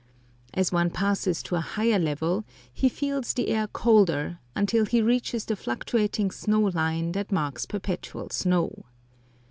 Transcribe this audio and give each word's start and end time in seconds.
As 0.55 0.71
one 0.71 0.89
passes 0.89 1.43
to 1.43 1.53
a 1.53 1.59
higher 1.59 1.99
level, 1.99 2.43
he 2.73 2.89
feels 2.89 3.35
the 3.35 3.49
air 3.49 3.67
colder, 3.67 4.39
until 4.55 4.83
he 4.87 4.99
reaches 4.99 5.45
the 5.45 5.55
fluctuating 5.55 6.31
snow 6.31 6.61
line 6.61 7.11
that 7.11 7.31
marks 7.31 7.67
perpetual 7.67 8.29
snow. 8.31 8.85